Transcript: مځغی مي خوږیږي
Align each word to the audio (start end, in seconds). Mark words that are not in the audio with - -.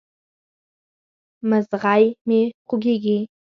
مځغی 1.49 2.03
مي 2.27 2.39
خوږیږي 2.67 3.17